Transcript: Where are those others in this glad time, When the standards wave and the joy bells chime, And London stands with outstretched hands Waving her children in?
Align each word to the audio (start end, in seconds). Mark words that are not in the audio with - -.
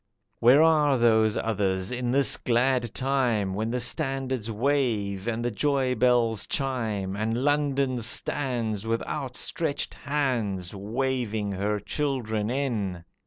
Where 0.39 0.63
are 0.63 0.97
those 0.97 1.37
others 1.37 1.91
in 1.91 2.09
this 2.09 2.35
glad 2.35 2.91
time, 2.91 3.53
When 3.53 3.69
the 3.69 3.79
standards 3.79 4.49
wave 4.51 5.27
and 5.27 5.45
the 5.45 5.51
joy 5.51 5.93
bells 5.93 6.47
chime, 6.47 7.15
And 7.15 7.37
London 7.43 8.01
stands 8.01 8.87
with 8.87 9.05
outstretched 9.05 9.93
hands 9.93 10.73
Waving 10.73 11.51
her 11.51 11.79
children 11.79 12.49
in? 12.49 13.03